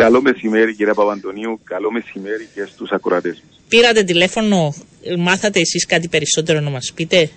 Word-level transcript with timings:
Καλό 0.00 0.22
μεσημέρι 0.22 0.74
κύριε 0.74 0.92
Παπαντονίου, 0.92 1.60
καλό 1.64 1.90
μεσημέρι 1.92 2.48
και 2.54 2.64
στους 2.64 2.90
ακροατές 2.90 3.42
μας. 3.46 3.60
Πήρατε 3.68 4.02
τηλέφωνο, 4.02 4.74
μάθατε 5.18 5.60
εσείς 5.60 5.86
κάτι 5.86 6.08
περισσότερο 6.08 6.60
να 6.60 6.70
μας 6.70 6.92
πείτε; 6.94 7.30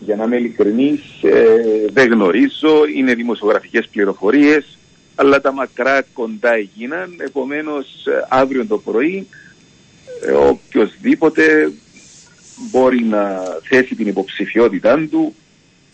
Για 0.00 0.16
να 0.16 0.24
είμαι 0.24 0.36
ειλικρινής, 0.36 1.00
ε, 1.22 1.44
δεν 1.92 2.12
γνωρίζω, 2.12 2.86
είναι 2.96 3.14
δημοσιογραφικές 3.14 3.88
πληροφορίες, 3.92 4.78
αλλά 5.14 5.40
τα 5.40 5.52
μακρά 5.52 6.02
κοντά 6.12 6.54
έγιναν, 6.54 7.14
επομένως 7.18 8.06
ε, 8.06 8.26
αύριο 8.28 8.66
το 8.66 8.78
πρωί 8.78 9.26
ε, 10.26 10.30
οποιοδήποτε 10.30 11.72
μπορεί 12.70 13.02
να 13.02 13.42
θέσει 13.68 13.94
την 13.94 14.06
υποψηφιότητά 14.06 15.06
του 15.10 15.34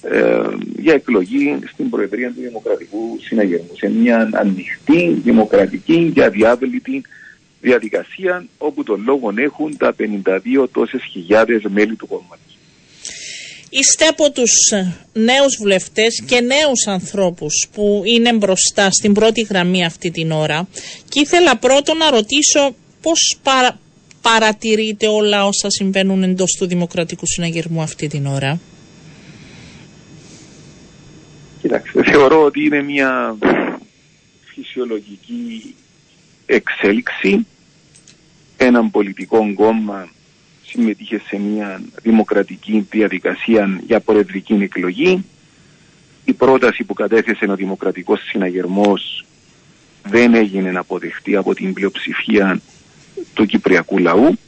ε, 0.02 0.40
για 0.78 0.94
εκλογή 0.94 1.58
στην 1.72 1.90
Προεδρία 1.90 2.28
του 2.28 2.40
Δημοκρατικού 2.40 3.18
Συναγερμού 3.20 3.70
σε 3.76 3.88
μια 3.90 4.30
ανοιχτή, 4.32 5.20
δημοκρατική 5.24 6.10
και 6.14 6.24
αδιάβλητη 6.24 7.02
διαδικασία 7.60 8.46
όπου 8.58 8.82
τον 8.82 9.02
λόγο 9.06 9.32
έχουν 9.36 9.76
τα 9.76 9.94
52 9.98 10.68
τόσες 10.72 11.02
χιλιάδες 11.12 11.62
μέλη 11.68 11.94
του 11.94 12.06
κόμματος. 12.06 12.58
Είστε 13.70 14.06
από 14.06 14.30
τους 14.30 14.52
νέους 15.12 15.56
βουλευτές 15.58 16.22
και 16.26 16.40
νέους 16.40 16.86
ανθρώπους 16.86 17.68
που 17.72 18.02
είναι 18.04 18.32
μπροστά 18.32 18.90
στην 18.90 19.12
πρώτη 19.12 19.40
γραμμή 19.40 19.84
αυτή 19.84 20.10
την 20.10 20.30
ώρα 20.30 20.68
και 21.08 21.20
ήθελα 21.20 21.56
πρώτον 21.56 21.96
να 21.96 22.10
ρωτήσω 22.10 22.74
πώς 23.02 23.38
παρα, 23.42 23.78
παρατηρείτε 24.22 25.08
όλα 25.08 25.46
όσα 25.46 25.70
συμβαίνουν 25.70 26.22
εντός 26.22 26.56
του 26.58 26.66
Δημοκρατικού 26.66 27.26
Συναγερμού 27.26 27.82
αυτή 27.82 28.06
την 28.06 28.26
ώρα. 28.26 28.60
Κοιτάξτε, 31.62 32.02
θεωρώ 32.02 32.44
ότι 32.44 32.64
είναι 32.64 32.82
μια 32.82 33.36
φυσιολογική 34.44 35.74
εξέλιξη. 36.46 37.46
Έναν 38.56 38.90
πολιτικό 38.90 39.54
κόμμα 39.54 40.08
συμμετείχε 40.64 41.22
σε 41.26 41.38
μια 41.38 41.82
δημοκρατική 42.02 42.86
διαδικασία 42.90 43.80
για 43.86 44.00
προεδρική 44.00 44.52
εκλογή. 44.52 45.24
Η 46.24 46.32
πρόταση 46.32 46.84
που 46.84 46.94
κατέθεσε 46.94 47.44
ο 47.50 47.54
Δημοκρατικός 47.54 48.20
Συναγερμός 48.20 49.24
δεν 50.08 50.34
έγινε 50.34 50.70
να 50.70 50.80
αποδεχτεί 50.80 51.36
από 51.36 51.54
την 51.54 51.72
πλειοψηφία 51.72 52.60
του 53.34 53.46
Κυπριακού 53.46 53.98
λαού. 53.98 54.38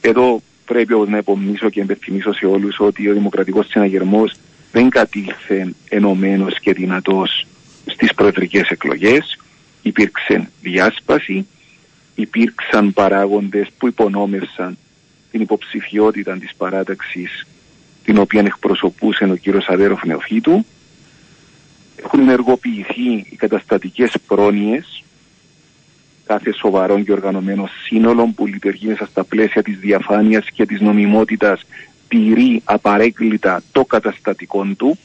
Εδώ 0.00 0.42
πρέπει 0.64 0.94
να 1.08 1.16
υπομνήσω 1.16 1.70
και 1.70 1.80
εμπεθυμίσω 1.80 2.32
σε 2.32 2.46
όλους 2.46 2.80
ότι 2.80 3.08
ο 3.08 3.12
Δημοκρατικός 3.12 3.66
Συναγερμός 3.66 4.34
δεν 4.74 4.90
κατήλθε 4.90 5.74
ενωμένος 5.88 6.60
και 6.60 6.72
δυνατός 6.72 7.46
στις 7.86 8.14
προεδρικές 8.14 8.68
εκλογές. 8.68 9.38
Υπήρξε 9.82 10.50
διάσπαση, 10.60 11.46
υπήρξαν 12.14 12.92
παράγοντες 12.92 13.68
που 13.78 13.86
υπονόμευσαν 13.86 14.78
την 15.30 15.40
υποψηφιότητα 15.40 16.38
της 16.38 16.54
παράταξης 16.56 17.46
την 18.04 18.18
οποία 18.18 18.40
εκπροσωπούσε 18.40 19.24
ο 19.24 19.36
κύριος 19.36 19.68
Αδέροφ 19.68 20.04
Νεοφύτου. 20.04 20.66
Έχουν 22.04 22.20
ενεργοποιηθεί 22.20 23.12
οι 23.30 23.36
καταστατικές 23.36 24.14
πρόνοιες 24.26 25.02
κάθε 26.26 26.52
σοβαρό 26.52 27.00
και 27.00 27.12
οργανωμένο 27.12 27.68
σύνολο 27.84 28.32
που 28.36 28.46
λειτουργεί 28.46 28.86
μέσα 28.86 29.06
στα 29.06 29.24
πλαίσια 29.24 29.62
της 29.62 29.78
διαφάνειας 29.78 30.50
και 30.50 30.66
της 30.66 30.80
νομιμότητας 30.80 31.60
τηρεί 32.14 32.60
απαρέγκλητα 32.64 33.62
το 33.72 33.84
καταστατικό 33.84 34.64
του 34.76 34.98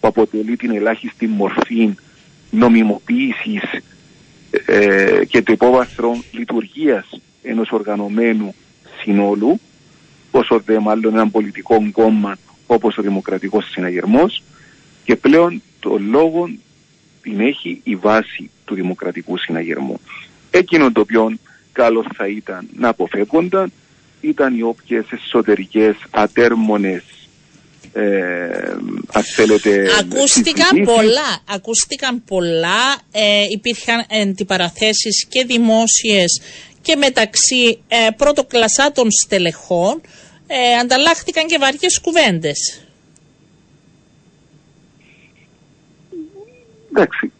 που 0.00 0.08
αποτελεί 0.08 0.56
την 0.56 0.70
ελάχιστη 0.70 1.26
μορφή 1.26 1.94
νομιμοποίησης 2.50 3.62
ε, 4.66 5.24
και 5.28 5.42
το 5.42 5.52
υπόβαθρο 5.52 6.22
λειτουργίας 6.32 7.20
ενός 7.42 7.70
οργανωμένου 7.70 8.54
συνόλου 9.02 9.60
όσο 10.30 10.60
δε 10.64 10.78
μάλλον 10.78 11.12
έναν 11.12 11.30
πολιτικό 11.30 11.90
κόμμα 11.92 12.36
όπως 12.66 12.98
ο 12.98 13.02
Δημοκρατικός 13.02 13.70
Συναγερμός 13.70 14.42
και 15.04 15.16
πλέον 15.16 15.62
το 15.80 15.98
λόγο 15.98 16.50
την 17.22 17.40
έχει 17.40 17.80
η 17.84 17.96
βάση 17.96 18.50
του 18.64 18.74
Δημοκρατικού 18.74 19.38
Συναγερμού. 19.38 20.00
Εκείνο 20.50 20.92
το 20.92 21.00
οποίο 21.00 21.36
καλός 21.72 22.06
θα 22.14 22.28
ήταν 22.28 22.68
να 22.76 22.88
αποφεύγονταν 22.88 23.72
ήταν 24.28 24.58
οι 24.58 24.62
όποιες 24.62 25.04
εσωτερικές 25.10 25.96
ατέρμονες 26.10 27.02
ε, 27.92 28.76
ας 29.12 29.26
θέλετε, 29.34 29.88
ακούστηκαν 30.00 30.84
πολλά, 30.84 31.40
ακούστηκαν 31.48 32.24
πολλά 32.24 33.00
ε, 33.12 33.44
υπήρχαν 33.50 34.06
αντιπαραθέσεις 34.22 35.26
και 35.28 35.44
δημόσιες 35.44 36.40
και 36.82 36.96
μεταξύ 36.96 37.82
ε, 37.88 38.08
πρωτοκλασσάτων 38.16 39.10
στελεχών 39.10 40.00
ε, 40.46 40.74
ανταλλάχθηκαν 40.80 41.46
και 41.46 41.58
βαριές 41.58 42.00
κουβέντες. 42.00 42.80
Εντάξει, 46.90 47.32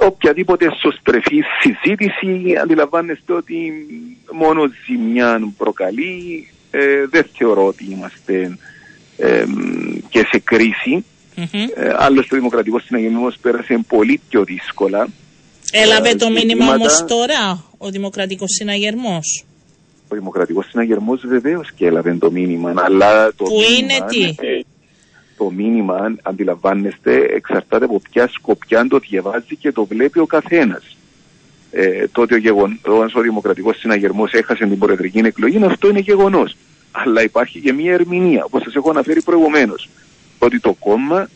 οποιαδήποτε 0.00 0.66
σωστρεφή 0.80 1.42
συζήτηση 1.60 2.56
αντιλαμβάνεστε 2.62 3.32
ότι 3.32 3.72
μόνο 4.32 4.62
ζημιά 4.86 5.52
προκαλεί. 5.58 6.48
Ε, 6.70 7.06
δεν 7.10 7.26
θεωρώ 7.38 7.66
ότι 7.66 7.84
είμαστε 7.90 8.58
ε, 9.16 9.44
και 10.08 10.18
σε 10.18 10.38
κρίση. 10.38 11.04
Mm-hmm. 11.36 11.68
Ε, 11.74 11.94
άλλωστε 11.96 12.34
ο 12.34 12.38
Δημοκρατικός 12.38 12.84
Συναγερμός 12.84 13.38
πέρασε 13.42 13.84
πολύ 13.88 14.20
πιο 14.28 14.44
δύσκολα. 14.44 15.08
Έλαβε 15.72 16.14
το 16.14 16.30
μήνυμα 16.30 16.74
όμως 16.74 17.04
τώρα 17.08 17.64
ο 17.78 17.90
Δημοκρατικός 17.90 18.50
Συναγερμός. 18.58 19.44
Ο 20.08 20.14
Δημοκρατικός 20.14 20.66
Συναγερμός 20.70 21.20
βεβαίως 21.26 21.72
και 21.72 21.86
έλαβε 21.86 22.14
το 22.14 22.30
μήνυμα. 22.30 22.74
Αλλά 22.76 23.32
το 23.36 23.44
Που 23.44 23.60
είναι 23.78 23.94
τι; 24.08 24.34
Ε, 25.36 25.44
το 25.44 25.50
μήνυμα, 25.50 26.14
αντιλαμβάνεστε, 26.22 27.16
εξαρτάται 27.16 27.84
από 27.84 28.00
ποια 28.10 28.28
σκοπιά 28.28 28.86
το 28.88 28.98
διαβάζει 28.98 29.56
και 29.56 29.72
το 29.72 29.84
βλέπει 29.84 30.18
ο 30.18 30.26
καθένας. 30.26 30.96
Ε, 31.70 32.06
το 32.12 32.22
ότι 32.22 32.34
ο, 32.34 32.36
γεγον, 32.36 32.80
ο 33.14 33.20
Δημοκρατικός 33.20 33.78
Συναγερμός 33.78 34.32
έχασε 34.32 34.66
την 34.66 34.78
προεδρική 34.78 35.18
εκλογή, 35.18 35.64
αυτό 35.64 35.88
είναι 35.88 35.98
γεγονός. 35.98 36.56
Αλλά 36.90 37.22
υπάρχει 37.22 37.60
και 37.60 37.72
μια 37.72 37.92
ερμηνεία, 37.92 38.44
όπως 38.44 38.62
σας 38.62 38.74
έχω 38.74 38.90
αναφέρει 38.90 39.22
προηγουμένως, 39.22 39.88
ότι 40.38 40.60
το 40.60 40.72
κόμμα 40.72 41.28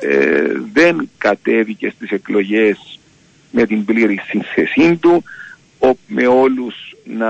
ε, 0.00 0.52
δεν 0.72 1.10
κατέβηκε 1.18 1.92
στις 1.96 2.10
εκλογές 2.10 2.98
με 3.50 3.66
την 3.66 3.84
πλήρη 3.84 4.20
σύνθεσή 4.28 4.96
του, 4.96 5.24
με 6.06 6.26
όλους 6.26 6.74
να 7.04 7.28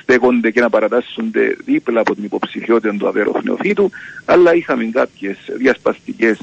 στέκονται 0.00 0.50
και 0.50 0.60
να 0.60 0.70
παρατάσσονται 0.70 1.56
δίπλα 1.64 2.00
από 2.00 2.14
την 2.14 2.24
υποψηφιότητα 2.24 2.96
του 2.98 3.08
Αβέροφ 3.08 3.42
Νεοφύτου, 3.42 3.90
αλλά 4.24 4.54
είχαμε 4.54 4.84
κάποιες 4.84 5.36
διασπαστικές 5.56 6.38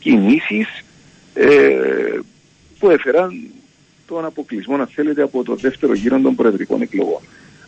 κινήσεις 0.00 0.84
ε, 1.34 2.18
που 2.78 2.90
έφεραν 2.90 3.50
τον 4.06 4.24
αποκλεισμό, 4.24 4.76
να 4.76 4.86
θέλετε, 4.86 5.22
από 5.22 5.44
το 5.44 5.54
δεύτερο 5.54 5.94
γύρο 5.94 6.20
των 6.20 6.34
προεδρικών 6.34 6.82
εκλογών. 6.82 7.20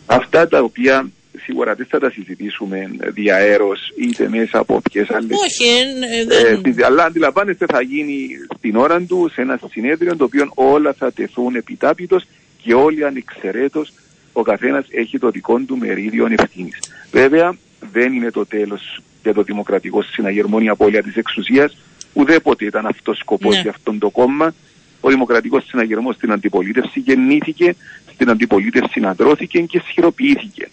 Αυτά 0.05 0.47
τα 0.47 0.59
οποία 0.59 1.09
σίγουρα 1.43 1.75
δεν 1.75 1.85
θα 1.89 1.99
τα 1.99 2.09
συζητήσουμε 2.09 2.89
διαέρος 2.99 3.93
είτε 3.95 4.29
μέσα 4.29 4.59
από 4.59 4.81
ποιες 4.81 5.09
άλλες. 5.09 5.37
Όχι, 5.45 5.69
ε, 5.69 6.25
δεν... 6.25 6.75
ε, 6.77 6.85
αλλά 6.85 7.03
αντιλαμβάνεστε 7.03 7.65
θα 7.65 7.81
γίνει 7.81 8.27
στην 8.57 8.75
ώρα 8.75 9.01
του 9.01 9.29
σε 9.33 9.41
ένα 9.41 9.59
συνέδριο 9.71 10.15
το 10.15 10.23
οποίο 10.23 10.51
όλα 10.53 10.93
θα 10.93 11.11
τεθούν 11.11 11.55
επιτάπητος 11.55 12.23
και 12.67 12.73
όλοι 12.73 13.05
ανεξαιρέτως 13.05 13.93
ο 14.33 14.41
καθένας 14.41 14.85
έχει 14.89 15.19
το 15.19 15.29
δικό 15.29 15.59
του 15.59 15.77
μερίδιο 15.77 16.27
ευθύνης. 16.37 16.79
Βέβαια 17.11 17.57
δεν 17.91 18.13
είναι 18.13 18.31
το 18.31 18.45
τέλος 18.45 19.01
για 19.23 19.33
το 19.33 19.41
δημοκρατικό 19.43 20.01
συναγερμό 20.01 20.57
η 20.61 20.67
απώλεια 20.69 21.03
της 21.03 21.15
εξουσίας, 21.15 21.77
ουδέποτε 22.13 22.65
ήταν 22.65 22.85
αυτός 22.85 23.17
σκοπός 23.17 23.55
ναι. 23.55 23.61
για 23.61 23.69
αυτόν 23.69 23.99
το 23.99 24.09
κόμμα. 24.09 24.53
Ο 25.01 25.09
δημοκρατικός 25.09 25.65
συναγερμός 25.67 26.15
στην 26.15 26.31
αντιπολίτευση 26.31 26.99
γεννήθηκε, 26.99 27.75
στην 28.13 28.29
αντιπολίτευση 28.29 28.91
συναντρώθηκε 28.91 29.59
και 29.59 29.81
σχηροποιήθηκε. 29.89 30.69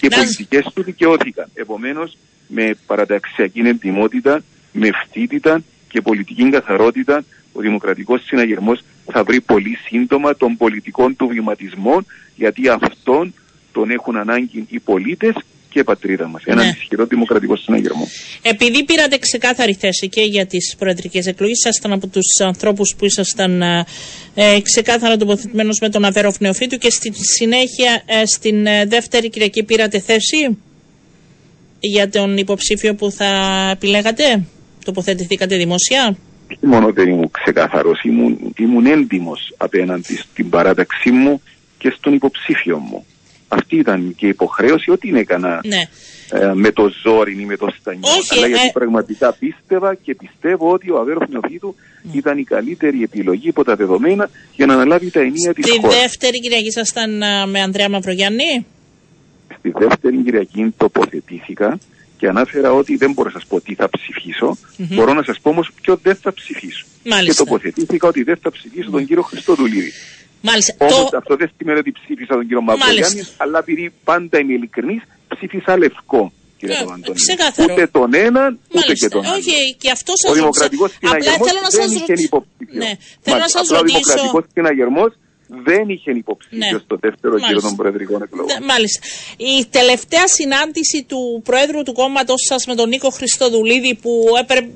Και 0.00 0.06
οι 0.06 0.14
πολιτικές 0.14 0.70
του 0.74 0.82
δικαιώθηκαν. 0.82 1.48
Επομένως, 1.54 2.16
με 2.46 2.76
παραταξιακή 2.86 3.60
εντυμότητα, 3.60 4.42
με 4.72 4.88
ευθύτητα 4.88 5.62
και 5.88 6.00
πολιτική 6.00 6.50
καθαρότητα, 6.50 7.24
ο 7.56 7.60
Δημοκρατικός 7.60 8.22
Συναγερμός 8.24 8.80
θα 9.12 9.24
βρει 9.24 9.40
πολύ 9.40 9.76
σύντομα 9.88 10.36
τον 10.36 10.56
πολιτικό 10.56 11.10
του 11.12 11.26
βηματισμό 11.26 12.04
γιατί 12.36 12.68
αυτόν 12.68 13.34
τον 13.72 13.90
έχουν 13.90 14.16
ανάγκη 14.16 14.66
οι 14.68 14.78
πολίτες 14.78 15.34
και 15.68 15.78
η 15.78 15.84
πατρίδα 15.84 16.28
μας. 16.28 16.42
Ναι. 16.44 16.52
Έναν 16.52 16.68
ισχυρό 16.68 17.06
δημοκρατικό 17.06 17.56
συναγερμό. 17.56 18.08
Επειδή 18.42 18.84
πήρατε 18.84 19.18
ξεκάθαρη 19.18 19.74
θέση 19.74 20.08
και 20.08 20.20
για 20.20 20.46
τις 20.46 20.74
προεδρικές 20.78 21.26
εκλογές, 21.26 21.58
ήσασταν 21.58 21.92
από 21.92 22.06
τους 22.06 22.40
ανθρώπους 22.44 22.94
που 22.98 23.04
ήσασταν 23.04 23.62
ε, 23.62 23.84
ε 24.34 24.60
ξεκάθαρα 24.60 25.16
τοποθετημένος 25.16 25.78
με 25.80 25.88
τον 25.88 26.04
Αβέροφ 26.04 26.40
Νεοφύτου 26.40 26.78
και 26.78 26.90
στη 26.90 27.12
συνέχεια 27.14 28.02
ε, 28.06 28.26
στην 28.26 28.66
ε, 28.66 28.84
δεύτερη 28.86 29.28
Κυριακή 29.30 29.62
πήρατε 29.62 30.00
θέση 30.00 30.58
για 31.78 32.08
τον 32.08 32.36
υποψήφιο 32.36 32.94
που 32.94 33.10
θα 33.10 33.70
επιλέγατε; 33.72 34.44
Τοποθετηθήκατε 34.84 35.56
δημοσία. 35.56 36.16
Μόνο 36.60 36.92
δεν 36.92 37.08
ήμουν 37.08 37.30
ξεκάθαρο, 37.30 37.92
ήμουν, 38.02 38.52
ήμουν 38.58 38.86
έντιμος 38.86 39.54
απέναντι 39.56 40.16
στην 40.16 40.48
παράταξή 40.50 41.10
μου 41.10 41.42
και 41.78 41.92
στον 41.96 42.14
υποψήφιο 42.14 42.78
μου. 42.78 43.06
Αυτή 43.48 43.76
ήταν 43.76 44.14
και 44.16 44.26
η 44.26 44.28
υποχρέωση, 44.28 44.90
ότι 44.90 45.08
είναι 45.08 45.18
έκανα 45.18 45.60
Ναι. 45.64 45.82
ε, 46.40 46.52
με 46.54 46.70
το 46.72 46.90
ζόρι 47.02 47.40
ή 47.40 47.44
με 47.44 47.56
το 47.56 47.68
στανιό. 47.80 48.00
Όχι, 48.18 48.34
αλλά 48.38 48.46
γιατί 48.46 48.66
ε, 48.66 48.70
πραγματικά 48.72 49.32
πίστευα 49.32 49.94
και 49.94 50.14
πιστεύω 50.14 50.72
ότι 50.72 50.90
ο 50.90 50.98
Αβέροφ 50.98 51.28
Νεοφίτου 51.28 51.74
Ναι. 52.02 52.10
ήταν 52.16 52.38
η 52.38 52.42
καλύτερη 52.44 53.02
επιλογή 53.02 53.48
από 53.48 53.64
τα 53.64 53.74
δεδομένα 53.76 54.30
για 54.54 54.66
να 54.66 54.74
αναλάβει 54.74 55.10
τα 55.10 55.20
ενία 55.20 55.54
της 55.54 55.64
Τη 55.64 55.80
χώρας. 55.80 56.00
δεύτερη 56.00 56.40
Κυριακή 56.40 56.66
ήσασταν 56.66 57.22
α, 57.22 57.46
με 57.46 57.60
Ανδρέα 57.60 57.88
Μαυρογιάννη; 57.88 58.66
Στη 59.58 59.72
δεύτερη 59.78 60.16
Κυριακή 60.16 60.74
τοποθετήθηκα 60.76 61.78
και 62.18 62.28
ανάφερα 62.28 62.72
ότι 62.72 62.96
δεν 62.96 63.12
μπορώ 63.12 63.30
να 63.32 63.38
σας 63.40 63.48
πω 63.48 63.60
τι 63.60 63.74
θα 63.74 63.88
ψηφισω 63.88 64.56
Μπορώ 64.76 65.12
να 65.14 65.22
σας 65.22 65.40
πω 65.40 65.50
όμως 65.50 65.70
ποιο 65.82 65.98
δεν 66.02 66.16
θα 66.16 66.32
ψηφίσω. 66.32 66.86
Μάλιστα. 67.04 67.32
Και 67.42 67.48
τοποθετήθηκα 67.50 68.08
ότι 68.08 68.22
δεν 68.22 68.36
θα 68.42 68.50
ψηφίσω 68.50 68.90
τον 68.90 69.06
κύριο 69.06 69.22
Χριστοδουλίδη. 69.22 69.92
Μάλιστα. 70.40 70.74
Όμως 70.78 71.10
Το... 71.10 71.16
αυτό 71.16 71.36
δεν 71.36 71.50
σημαίνει 71.56 71.78
ότι 71.78 71.92
ψήφισα 71.92 72.34
τον 72.34 72.42
κύριο 72.48 72.62
Μάλιστα. 72.62 72.86
Μαυρογιάννη, 72.86 73.22
αλλά 73.36 73.58
επειδή 73.58 73.92
πάντα 74.04 74.38
είμαι 74.40 74.52
ειλικρινής, 74.52 75.02
ψήφισα 75.28 75.78
λευκό. 75.78 76.32
Κύριε 76.58 76.74
Ε, 76.74 76.78
Παπαντονίου. 76.78 77.12
ξεκάθαρο. 77.14 77.72
Ούτε 77.72 77.86
τον 77.86 78.14
έναν, 78.14 78.50
ούτε 78.68 78.78
Μάλιστα. 78.78 78.94
και 79.06 79.08
τον 79.14 79.24
άλλον. 79.24 79.38
Όχι, 79.38 79.74
και 79.82 79.90
αυτό 79.90 80.12
σας 80.20 80.30
Ο 80.30 80.34
δημοκρατικός 80.34 80.90
Απλά 80.96 81.08
συναγερμός 81.08 81.46
θέλω 81.48 81.60
να 81.66 81.70
δεν 81.78 81.80
σας 81.82 81.90
είχε 81.96 82.12
ρωτήσω. 82.12 82.28
υποψήφιο. 82.30 82.78
Ναι, 82.82 82.90
θέλω 83.24 83.36
να 83.36 83.46
Μάλιστα. 83.46 83.58
σας 83.58 83.66
Απλά 83.68 83.78
Ο 83.78 83.80
ρωτήσω. 83.82 83.98
δημοκρατικός 84.00 84.44
συναγερμός 84.56 85.10
δεν 85.48 85.88
είχε 85.88 86.10
υποψήφιο 86.10 86.58
Ναι. 86.58 86.78
στο 86.84 86.96
δεύτερο 87.00 87.34
γύρο 87.36 87.46
Μάλιστα. 87.48 87.68
των 87.68 87.76
προεδρικών 87.76 88.22
εκλογών. 88.22 88.46
Ναι, 88.58 88.66
Μάλιστα. 88.66 89.00
Η 89.36 89.66
τελευταία 89.70 90.26
συνάντηση 90.28 91.04
του 91.08 91.40
Προέδρου 91.44 91.82
του 91.82 91.92
κόμματος 91.92 92.44
σας 92.48 92.66
με 92.66 92.74
τον 92.74 92.88
Νίκο 92.88 93.10
Χριστοδουλίδη 93.10 93.94
που, 93.94 94.10
έπρε- 94.40 94.68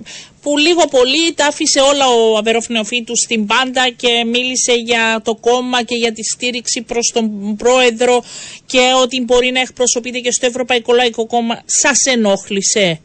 που 0.42 0.58
λίγο 0.58 0.84
πολύ 0.86 1.32
τα 1.34 1.46
άφησε 1.46 1.80
όλα 1.80 2.06
ο 2.08 2.36
Αβερόφ 2.36 2.68
Νεοφύτου 2.68 3.16
στην 3.16 3.46
πάντα 3.46 3.88
και 3.96 4.24
μίλησε 4.26 4.72
για 4.72 5.20
το 5.24 5.34
κόμμα 5.34 5.82
και 5.82 5.94
για 5.94 6.12
τη 6.12 6.22
στήριξη 6.22 6.82
προς 6.82 7.10
τον 7.14 7.56
Πρόεδρο 7.56 8.22
και 8.66 8.80
ότι 9.02 9.20
μπορεί 9.20 9.50
να 9.50 9.60
εκπροσωπείται 9.60 10.18
και 10.18 10.32
στο 10.32 10.46
Ευρωπαϊκό 10.46 10.92
Λαϊκό 10.92 11.26
Κόμμα. 11.26 11.62
Σας 11.66 12.04
ενόχλησε 12.04 13.00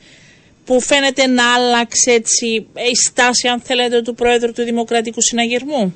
που 0.66 0.82
φαίνεται 0.82 1.28
να 1.28 1.54
άλλαξε 1.54 2.12
έτσι 2.12 2.46
η 2.92 2.96
στάση 3.06 3.48
αν 3.48 3.60
θέλετε 3.60 4.02
του 4.02 4.14
Πρόεδρου 4.16 4.52
του 4.52 4.64
Δημοκρατικού 4.64 5.22
Συναγερμού; 5.22 5.96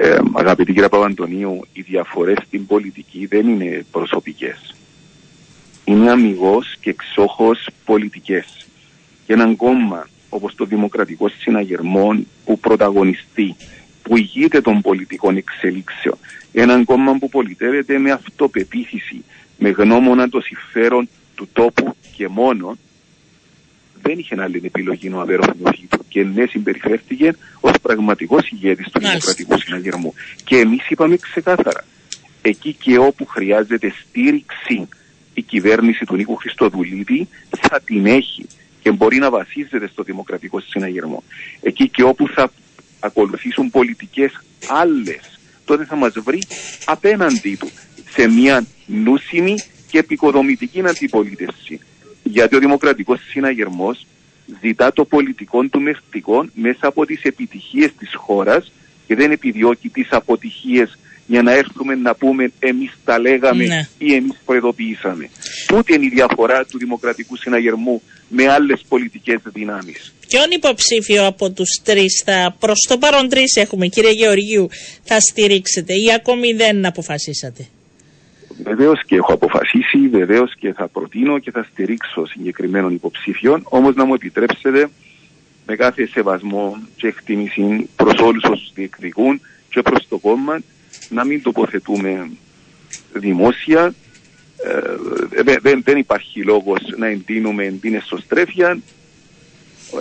Ε, 0.00 0.18
αγαπητή 0.32 0.72
κυρία 0.72 0.88
Παπαντονίου, 0.88 1.66
οι 1.72 1.80
διαφορές 1.80 2.36
στην 2.46 2.66
πολιτική 2.66 3.26
δεν 3.26 3.48
είναι 3.48 3.84
προσωπικές. 3.90 4.74
Είναι 5.84 6.10
αμυγός 6.10 6.76
και 6.80 6.90
εξόχως 6.90 7.68
πολιτικές. 7.84 8.66
Και 9.26 9.32
έναν 9.32 9.56
κόμμα 9.56 10.08
όπως 10.28 10.54
το 10.54 10.64
Δημοκρατικό 10.64 11.28
Συναγερμό 11.28 12.24
που 12.44 12.58
πρωταγωνιστεί, 12.58 13.56
που 14.02 14.16
ηγείται 14.16 14.60
των 14.60 14.80
πολιτικών 14.80 15.36
εξελίξεων, 15.36 16.18
έναν 16.52 16.84
κόμμα 16.84 17.18
που 17.18 17.28
πολιτεύεται 17.28 17.98
με 17.98 18.10
αυτοπεποίθηση, 18.10 19.24
με 19.58 19.68
γνώμονα 19.68 20.28
το 20.28 20.40
συμφέρον 20.40 21.08
του 21.34 21.48
τόπου 21.52 21.96
και 22.16 22.28
μόνο, 22.28 22.76
δεν 24.02 24.18
είχε 24.18 24.42
άλλη 24.42 24.60
επιλογή 24.64 25.08
ο 25.08 25.20
Αβέροφ 25.20 25.46
Νεοφύτου 25.60 26.04
και 26.08 26.24
ναι 26.24 26.46
συμπεριφέρθηκε 26.46 27.36
ως 27.60 27.72
πραγματικός 27.82 28.48
ηγέτης 28.50 28.84
του 28.84 29.00
Μάλιστα. 29.02 29.18
Δημοκρατικού 29.18 29.58
Συναγερμού. 29.58 30.14
Και 30.44 30.56
εμείς 30.56 30.88
είπαμε 30.88 31.16
ξεκάθαρα, 31.16 31.84
εκεί 32.42 32.72
και 32.72 32.98
όπου 32.98 33.26
χρειάζεται 33.26 33.92
στήριξη 34.08 34.88
η 35.34 35.42
κυβέρνηση 35.42 36.04
του 36.04 36.16
Νίκου 36.16 36.36
Χριστοδουλίδη 36.36 37.28
θα 37.60 37.80
την 37.80 38.06
έχει 38.06 38.46
και 38.82 38.92
μπορεί 38.92 39.18
να 39.18 39.30
βασίζεται 39.30 39.88
στο 39.88 40.02
Δημοκρατικό 40.02 40.60
Συναγερμό. 40.60 41.22
Εκεί 41.60 41.88
και 41.88 42.02
όπου 42.02 42.28
θα 42.28 42.50
ακολουθήσουν 43.00 43.70
πολιτικές 43.70 44.32
άλλες, 44.68 45.38
τότε 45.64 45.84
θα 45.84 45.96
μας 45.96 46.12
βρει 46.24 46.42
απέναντί 46.84 47.56
του 47.56 47.70
σε 48.10 48.28
μια 48.28 48.66
νούσιμη 48.86 49.54
και 49.90 49.98
επικοδομητική 49.98 50.82
αντιπολίτευση. 50.86 51.80
Γιατί 52.32 52.56
ο 52.56 52.58
Δημοκρατικός 52.58 53.20
Συναγερμός 53.30 54.06
ζητά 54.62 54.92
το 54.92 55.04
πολιτικό 55.04 55.64
του 55.64 55.80
μεστικό 55.80 56.46
μέσα 56.54 56.86
από 56.86 57.06
τις 57.06 57.22
επιτυχίες 57.22 57.90
της 57.98 58.14
χώρας 58.14 58.72
και 59.06 59.14
δεν 59.14 59.30
επιδιώκει 59.30 59.88
τις 59.88 60.08
αποτυχίες 60.10 60.98
για 61.26 61.42
να 61.42 61.52
έρθουμε 61.52 61.94
να 61.94 62.14
πούμε 62.14 62.52
εμείς 62.58 62.92
τα 63.04 63.18
λέγαμε 63.18 63.64
Ναι. 63.64 63.88
ή 63.98 64.14
εμείς 64.14 64.36
προειδοποιήσαμε. 64.44 65.30
Τούτη 65.66 65.94
είναι 65.94 66.04
η 66.04 66.08
διαφορά 66.08 66.64
του 66.64 66.78
Δημοκρατικού 66.78 67.36
Συναγερμού 67.36 68.02
με 68.28 68.48
άλλες 68.48 68.80
πολιτικές 68.88 69.38
δυνάμεις. 69.44 70.12
Ποιον 70.28 70.50
υποψήφιο 70.50 71.26
από 71.26 71.50
τους 71.50 71.80
τρεις 71.84 72.22
θα, 72.24 72.56
προς 72.58 72.86
το 72.88 72.98
παρόν 72.98 73.28
τρεις 73.28 73.56
έχουμε 73.56 73.86
κύριε 73.86 74.10
Γεωργίου, 74.10 74.68
θα 75.04 75.20
στηρίξετε 75.20 75.94
ή 75.94 76.12
ακόμη 76.14 76.52
δεν 76.52 76.86
αποφασίσατε; 76.86 77.68
Βεβαίως 78.62 79.04
και 79.04 79.16
έχω 79.16 79.32
αποφασίσει, 79.32 80.08
βεβαίως 80.08 80.54
και 80.54 80.72
θα 80.72 80.88
προτείνω 80.88 81.38
και 81.38 81.50
θα 81.50 81.66
στηρίξω 81.72 82.26
συγκεκριμένων 82.26 82.92
υποψήφιων. 82.94 83.60
Όμως 83.64 83.94
να 83.94 84.04
μου 84.04 84.14
επιτρέψετε 84.14 84.88
με 85.66 85.76
κάθε 85.76 86.06
σεβασμό 86.06 86.76
και 86.96 87.06
εκτίμηση 87.06 87.88
προς 87.96 88.18
όλους 88.20 88.42
όσους 88.44 88.72
διεκδικούν 88.74 89.40
και 89.70 89.82
προς 89.82 90.08
το 90.08 90.18
κόμμα 90.18 90.58
να 91.08 91.24
μην 91.24 91.42
τοποθετούμε 91.42 92.30
δημόσια. 93.12 93.94
Ε, 94.64 95.42
δεν- 95.42 95.58
δεν, 95.62 95.82
δεν 95.84 95.96
υπάρχει 95.98 96.42
λόγος 96.42 96.80
να 96.96 97.06
εντείνουμε 97.06 97.64
εντείνε 97.64 98.02
σωστρέφεια. 98.06 98.78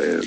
Ε, 0.01 0.17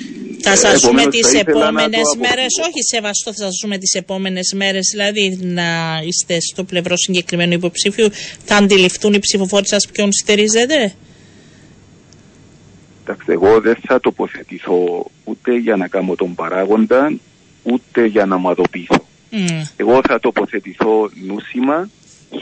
Θα 0.43 0.55
σας 0.55 0.79
ζούμε 0.79 1.01
επομένως 1.01 1.15
τις 1.15 1.31
θα 1.31 1.37
ήθελα 1.37 1.59
να 1.59 1.61
το 1.61 1.69
επόμενες 1.69 1.99
αποφύγω. 1.99 2.27
μέρες, 2.27 2.57
όχι 2.67 2.83
σεβαστό 2.93 3.33
θα 3.33 3.43
σας 3.43 3.53
ζούμε 3.61 3.77
τις 3.77 3.93
επόμενες 3.93 4.53
μέρες, 4.55 4.87
δηλαδή 4.91 5.39
να 5.41 6.01
είστε 6.05 6.37
στο 6.39 6.63
πλευρό 6.63 6.97
συγκεκριμένου 6.97 7.53
υποψήφιου, 7.53 8.09
θα 8.45 8.55
αντιληφθούν 8.55 9.13
οι 9.13 9.19
ψηφοφόροι 9.19 9.67
σας 9.67 9.87
ποιον 9.91 10.11
στηρίζετε. 10.11 10.93
Εντάξει, 13.03 13.25
εγώ 13.27 13.59
δεν 13.59 13.75
θα 13.87 13.99
τοποθετηθώ 13.99 15.05
ούτε 15.23 15.57
για 15.57 15.75
να 15.75 15.87
κάνω 15.87 16.15
τον 16.15 16.35
παράγοντα, 16.35 17.13
ούτε 17.63 18.05
για 18.05 18.25
να 18.25 18.37
μαδοποιηθώ. 18.37 19.05
Μμ. 19.29 19.61
Εγώ 19.75 19.99
θα 20.07 20.19
τοποθετηθώ 20.19 21.09
νούσιμα, 21.25 21.89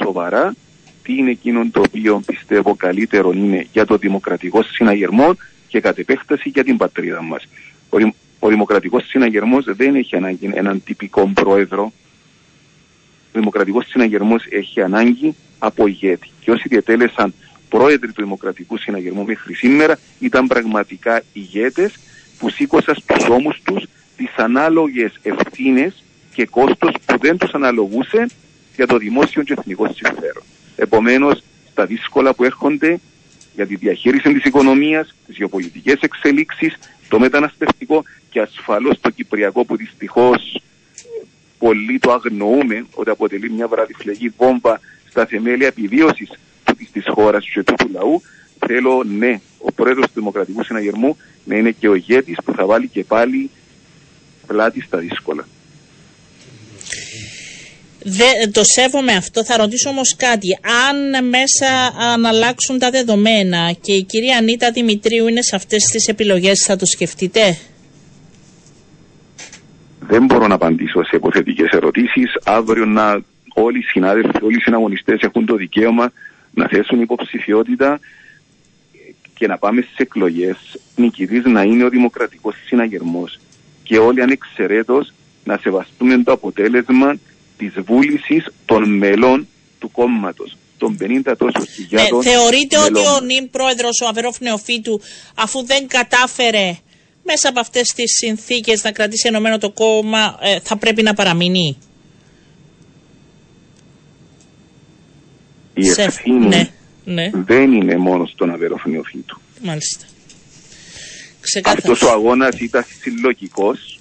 σοβαρά, 0.04 0.56
τι 1.04 1.18
είναι 1.18 1.32
εκείνο 1.32 1.70
το 1.72 1.80
οποίο 1.80 2.22
πιστεύω 2.26 2.76
καλύτερο 2.76 3.32
είναι 3.32 3.68
για 3.72 3.86
το 3.86 3.98
δημοκρατικό 3.98 4.64
συναγερμό 4.64 5.36
και 5.68 5.80
κατ' 5.80 5.98
επέκταση 5.98 6.50
για 6.50 6.64
την 6.64 6.78
πατρίδα 6.78 7.22
μας. 7.22 7.48
Ο, 7.90 7.98
Δημ- 7.98 8.14
ο 8.40 8.48
δημοκρατικός 8.48 9.08
συναγερμός 9.08 9.66
δεν 9.68 9.96
έχει 9.96 10.16
ανάγκη 10.16 10.50
έναν 10.54 10.84
τυπικό 10.84 11.32
πρόεδρο. 11.34 11.84
Ο 13.28 13.40
δημοκρατικός 13.40 13.86
συναγερμός 13.88 14.46
έχει 14.50 14.82
ανάγκη 14.82 15.36
από 15.60 15.88
ηγέτη. 15.88 16.30
Και 16.40 16.52
όσοι 16.52 16.68
διατέλεσαν 16.68 17.34
πρόεδροι 17.70 18.12
του 18.12 18.22
δημοκρατικού 18.22 18.78
συναγερμού 18.78 19.26
μέχρι 19.26 19.54
σήμερα 19.54 20.00
ήταν 20.20 20.48
πραγματικά 20.48 21.24
ηγέτες 21.34 21.94
που 22.40 22.50
σήκωσαν 22.50 22.96
στους 22.96 23.28
ώμους 23.28 23.62
τους 23.64 23.86
τις 24.18 24.34
ανάλογες 24.36 25.12
ευθύνες 25.22 26.04
και 26.34 26.46
κόστος 26.46 26.94
που 27.06 27.18
δεν 27.20 27.38
τους 27.38 27.52
αναλογούσε 27.54 28.28
για 28.76 28.88
το 28.88 28.98
δημόσιο 28.98 29.44
και 29.44 29.54
εθνικό 29.58 29.94
συμφέρον. 29.94 30.44
Επομένως, 30.76 31.44
στα 31.72 31.86
δύσκολα 31.86 32.34
που 32.34 32.44
έρχονται 32.44 33.00
για 33.56 33.68
τη 33.68 33.76
διαχείριση 33.76 34.34
της 34.34 34.44
οικονομίας, 34.44 35.16
τις 35.28 35.36
γεωπολιτικές 35.36 36.00
εξελίξεις, 36.02 36.78
το 37.10 37.20
μεταναστευτικό 37.20 38.04
και 38.30 38.40
ασφαλώς 38.40 39.00
το 39.00 39.10
κυπριακό 39.10 39.66
που 39.66 39.76
δυστυχώς 39.76 40.62
πολλοί 41.58 42.00
το 42.00 42.12
αγνοούμε 42.12 42.86
ότι 42.94 43.10
αποτελεί 43.10 43.52
μια 43.52 43.68
βραδιφλεγή 43.68 44.34
βόμβα 44.38 44.80
στα 45.10 45.26
θεμέλια 45.26 45.68
επιβίωσης 45.68 46.30
τούτης 46.64 46.92
της 46.92 47.06
χώρας 47.08 47.50
και 47.54 47.64
του 47.64 47.74
του 47.78 47.90
λαού. 47.92 48.22
Θέλω, 48.68 49.04
ναι, 49.04 49.40
ο 49.58 49.72
πρόεδρος 49.72 50.06
του 50.06 50.12
Δημοκρατικού 50.16 50.64
Συναγερμού 50.64 51.18
να 51.46 51.56
είναι 51.56 51.72
και 51.72 51.88
ο 51.88 51.96
ηγέτης 51.96 52.38
που 52.46 52.54
θα 52.54 52.66
βάλει 52.66 52.88
και 52.88 53.04
πάλι 53.04 53.50
πλάτη 54.48 54.82
στα 54.82 54.98
δύσκολα. 54.98 55.48
Δε, 58.04 58.48
το 58.52 58.62
σέβομαι 58.64 59.14
αυτό. 59.14 59.46
Θα 59.46 59.58
ρωτήσω 59.58 59.90
όμως 59.90 60.16
κάτι. 60.16 60.60
Αν 60.88 61.28
μέσα 61.28 61.94
αν 62.14 62.26
αλλάξουν 62.26 62.80
τα 62.80 62.90
δεδομένα 62.90 63.72
και 63.82 63.94
η 63.94 64.04
κυρία 64.04 64.38
Ανίτα 64.38 64.72
Δημητρίου 64.72 65.28
είναι 65.28 65.42
σε 65.42 65.56
αυτές 65.56 65.84
τις 65.84 66.08
επιλογές, 66.08 66.64
θα 66.66 66.76
το 66.76 66.86
σκεφτείτε; 66.86 67.58
Δεν 70.00 70.26
μπορώ 70.26 70.48
να 70.48 70.56
απαντήσω 70.56 71.04
σε 71.04 71.16
υποθετικές 71.16 71.70
ερωτήσεις. 71.72 72.38
Αύριο 72.44 72.86
να 72.86 73.22
όλοι 73.54 73.78
οι 73.78 73.84
συνάδελφοι, 73.84 74.44
όλοι 74.44 74.56
οι 74.56 74.62
συναγωνιστές 74.62 75.22
έχουν 75.22 75.46
το 75.46 75.56
δικαίωμα 75.56 76.12
να 76.54 76.68
θέσουν 76.68 77.02
υποψηφιότητα 77.02 78.00
και 79.34 79.48
να 79.48 79.58
πάμε 79.58 79.82
στις 79.82 79.98
εκλογές 79.98 80.58
νικητής 80.96 81.44
να 81.46 81.62
είναι 81.62 81.84
ο 81.84 81.90
δημοκρατικός 81.90 82.56
συναγερμός 82.66 83.40
και 83.84 83.98
όλοι 83.98 84.22
ανεξαιρέτως 84.22 85.14
να 85.44 85.58
σεβαστούμε 85.58 86.24
το 86.24 86.32
αποτέλεσμα 86.32 87.16
της 87.60 87.74
βούλησης 87.86 88.46
των 88.66 88.98
μελών 88.98 89.48
του 89.80 89.92
κόμματος 89.92 90.58
των 90.78 90.98
50 91.02 91.34
τόσο 91.38 91.60
Ναι, 91.60 91.66
χιλιάδων 91.66 92.24
θεωρείτε 92.24 92.78
ότι 92.78 92.92
μελών. 92.92 93.14
ο 93.16 93.20
νυν 93.20 93.50
πρόεδρος, 93.50 94.02
ο 94.02 94.08
Αβερόφ 94.08 94.40
Νεοφύτου, 94.40 95.02
αφού 95.36 95.66
δεν 95.66 95.88
κατάφερε 95.88 96.78
μέσα 97.24 97.50
από 97.50 97.60
αυτές 97.60 97.94
τις 97.94 98.12
συνθήκες 98.12 98.84
να 98.84 98.92
κρατήσει 98.92 99.28
ενωμένο 99.28 99.58
το 99.58 99.72
κόμμα 99.72 100.38
ε, 100.42 100.60
θα 100.64 100.78
πρέπει 100.78 101.02
να 101.04 101.14
παραμείνει; 101.14 101.78
Η 105.74 105.84
Σε- 105.84 106.04
ευθύνη 106.04 106.48
ναι, 106.48 106.70
ναι. 107.06 107.30
δεν 107.34 107.74
είναι 107.74 107.98
μόνο 107.98 108.26
στον 108.26 108.50
αδερφό 108.50 108.90
νεοφύτου. 108.90 109.40
Μάλιστα. 109.64 110.06
Ξεκάθαρα. 111.42 111.82
Αυτός 111.84 112.02
ο 112.02 112.12
αγώνας 112.12 112.60
ήταν 112.60 112.86
συλλογικός. 113.02 113.99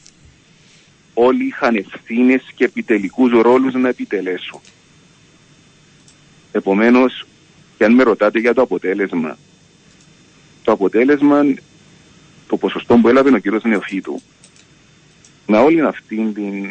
Όλοι 1.21 1.47
είχαν 1.47 1.77
ευθύνες 1.77 2.43
και 2.55 2.65
επιτελικούς 2.65 3.33
ρόλους 3.33 3.75
να 3.75 3.89
επιτελέσουν. 3.89 4.61
Επομένως, 6.53 7.27
και 7.79 7.85
αν 7.85 7.95
με 7.95 8.03
ρωτάτε 8.03 8.39
για 8.39 8.55
το 8.55 8.63
αποτέλεσμα, 8.63 9.39
το 10.63 10.73
αποτέλεσμα, 10.73 11.43
το 12.49 12.57
ποσοστό 12.57 12.97
που 12.97 13.09
έλαβε 13.09 13.35
ο 13.35 13.39
κύριος 13.39 13.63
Νεοφύτου, 13.65 14.21
με 15.47 15.59
όλη 15.59 15.81
αυτή 15.81 16.17
την, 16.35 16.67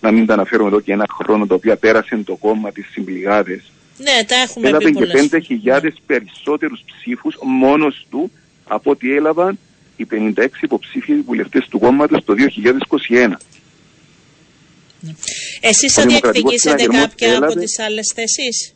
να 0.00 0.10
μην 0.10 0.26
τα 0.26 0.32
αναφέρουμε 0.32 0.68
εδώ 0.68 0.80
και 0.80 0.92
ένα 0.92 1.06
χρόνο, 1.10 1.46
το 1.46 1.54
οποίο 1.54 1.76
πέρασε 1.76 2.16
το 2.16 2.36
κόμμα 2.36 2.72
της 2.72 2.86
συμπληγάδες, 2.90 3.72
Ναι, 3.96 4.24
τα 4.26 4.34
έχουμε 4.34 4.68
έλαβε 4.68 4.84
πει 4.84 4.92
και 4.92 5.06
πολλές. 5.06 5.28
5.000 5.82 5.90
περισσότερους 6.06 6.82
ψήφους 6.86 7.36
μόνος 7.42 8.06
του 8.10 8.30
από 8.64 8.90
ό,τι 8.90 9.14
έλαβαν 9.14 9.58
οι 9.96 10.06
56 10.10 10.62
υποψήφιοι 10.62 11.20
βουλευτές 11.20 11.68
του 11.68 11.78
κόμματος 11.78 12.24
το 12.24 12.34
2021. 13.08 13.36
Εσείς 15.60 15.96
Ο 15.96 16.00
θα 16.00 16.06
Δημοκρατικός 16.06 16.32
διεκδικήσετε 16.32 16.78
Συναγερμός 16.82 17.00
κάποια 17.08 17.28
από 17.36 17.44
έλαβε- 17.44 17.58
τις 17.64 17.78
άλλες 17.78 18.12
θέσεις; 18.14 18.74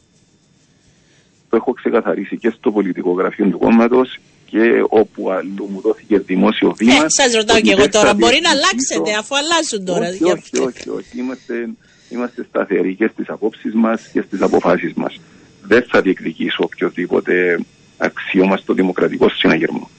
Το 1.50 1.56
έχω 1.56 1.72
ξεκαθαρίσει 1.72 2.36
και 2.36 2.50
στο 2.58 2.72
πολιτικό 2.72 3.12
γραφείο 3.12 3.46
του 3.46 3.58
κόμματος 3.58 4.18
και 4.46 4.84
όπου 4.88 5.30
αλλού 5.30 5.68
μου 5.70 5.80
δόθηκε 5.80 6.18
δημόσιο 6.18 6.74
βήμα. 6.74 6.94
Ε, 6.94 7.04
σας 7.08 7.32
ρωτάω 7.34 7.56
ότι 7.56 7.64
και 7.66 7.72
εγώ 7.72 7.80
δεν 7.80 7.90
θα 7.90 7.98
τώρα. 7.98 8.14
Μπορεί 8.14 8.40
να 8.42 8.50
διεκδικήσω- 8.50 8.94
αλλάξετε 8.94 9.18
αφού 9.18 9.36
αλλάζουν 9.36 9.84
τώρα. 9.84 10.08
Όχι, 10.08 10.16
Γι' 10.16 10.24
όχι, 10.24 10.32
αυτό. 10.32 10.62
όχι, 10.64 10.88
όχι. 10.90 11.18
Είμαστε, 11.18 11.68
είμαστε 12.10 12.46
σταθεροί 12.48 12.94
και 12.94 13.10
στις 13.12 13.28
απόψεις 13.28 13.74
μας 13.74 14.08
και 14.12 14.20
στις 14.26 14.40
αποφάσεις 14.40 14.92
μας. 14.94 15.20
Δεν 15.62 15.84
θα 15.90 16.00
διεκδικήσω 16.00 16.58
οποιοδήποτε 16.64 17.58
αξίωμα 17.96 18.56
στο 18.56 18.72
δημοκρατικό 18.74 19.28
συναγερμό. 19.28 19.90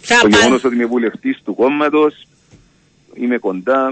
Θα 0.00 0.18
Το 0.20 0.28
πα- 0.28 0.36
γεγονός 0.38 0.64
ότι 0.64 0.74
είμαι 0.74 0.84
βουλευτής 0.86 1.40
του 1.44 1.54
κόμματος, 1.54 2.26
είμαι 3.14 3.38
κοντά. 3.38 3.90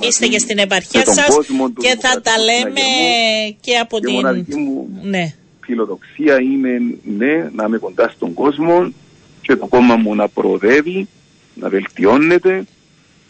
Είστε 0.00 0.24
μαζί 0.24 0.32
και 0.34 0.38
στην 0.38 0.56
με 0.56 0.62
επαρχία 0.62 1.02
τον 1.04 1.14
σας 1.14 1.26
κόσμο 1.28 1.68
του 1.70 1.82
και 1.82 1.96
θα 2.00 2.20
τα 2.20 2.32
Δημοκρατικού 2.36 2.44
λέμε 2.44 2.80
Συναγερμού. 2.80 3.56
και 3.60 3.76
από 3.76 3.98
Και 3.98 4.06
την... 4.06 4.14
μοναδική 4.14 4.56
μου 4.56 4.88
Ναι. 5.02 5.34
φιλοδοξία 5.60 6.40
είναι 6.40 6.78
ναι, 7.02 7.50
να 7.54 7.64
είμαι 7.66 7.78
κοντά 7.78 8.08
στον 8.08 8.34
κόσμο 8.34 8.92
και 9.40 9.56
το 9.56 9.66
κόμμα 9.66 9.96
μου 9.96 10.14
να 10.14 10.28
προοδεύει, 10.28 11.08
να 11.54 11.68
βελτιώνεται 11.68 12.64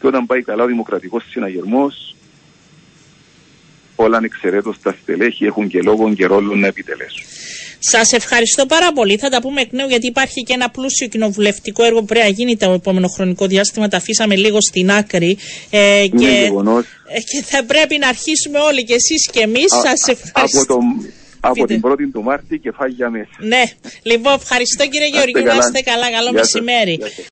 και 0.00 0.06
όταν 0.06 0.26
πάει 0.26 0.42
καλά 0.42 0.62
ο 0.64 0.66
δημοκρατικός 0.66 1.24
συναγερμός 1.30 2.14
όλα 3.96 4.16
ανεξαιρέτως 4.16 4.80
τα 4.82 4.96
στελέχη 5.02 5.44
έχουν 5.44 5.68
και 5.68 5.80
λόγο 5.82 6.14
και 6.14 6.26
ρόλο 6.26 6.54
να 6.54 6.66
επιτελέσουν. 6.66 7.24
Σας 7.90 8.12
ευχαριστώ 8.12 8.66
πάρα 8.66 8.92
πολύ. 8.92 9.16
Θα 9.16 9.28
τα 9.28 9.40
πούμε 9.40 9.60
εκ 9.60 9.72
νέου 9.72 9.88
γιατί 9.88 10.06
υπάρχει 10.06 10.42
και 10.42 10.52
ένα 10.52 10.70
πλούσιο 10.70 11.06
κοινοβουλευτικό 11.08 11.84
έργο 11.84 11.98
που 11.98 12.04
πρέπει 12.04 12.24
να 12.24 12.30
γίνει 12.30 12.56
το 12.56 12.70
επόμενο 12.72 13.08
χρονικό 13.08 13.46
διάστημα. 13.46 13.88
Τα 13.88 13.96
αφήσαμε 13.96 14.36
λίγο 14.36 14.60
στην 14.60 14.90
άκρη. 14.90 15.36
Ε, 15.70 16.02
Είναι 16.02 16.18
και, 16.24 16.28
γεγονός 16.42 16.84
ε, 17.08 17.20
και 17.20 17.42
θα 17.44 17.64
πρέπει 17.64 17.98
να 17.98 18.08
αρχίσουμε 18.08 18.58
όλοι 18.58 18.84
και 18.84 18.94
εσείς 18.94 19.30
και 19.32 19.40
εμείς. 19.40 19.72
α- 19.72 19.80
Σας 19.80 20.06
ευχαριστώ. 20.08 20.60
από, 20.60 20.66
τον, 20.66 20.82
από 21.40 21.52
Πείτε. 21.54 21.66
την 21.74 21.82
1η 21.84 22.10
του 22.12 22.22
Μάρτη 22.22 22.58
και 22.58 22.70
φάγια 22.78 23.10
μέσα. 23.10 23.30
Ναι, 23.38 23.62
λοιπόν, 24.02 24.32
ευχαριστώ 24.34 24.86
κύριε 24.88 25.08
Γεωργίου. 25.08 25.42
Να 25.44 25.50
καλά. 25.50 25.64
είστε 25.64 25.80
καλά. 25.90 26.10
Καλό 26.10 26.30
Γεια 26.30 26.44
σας. 26.44 26.52
μεσημέρι. 26.52 26.92
Γεια 26.94 27.06
σας. 27.06 27.24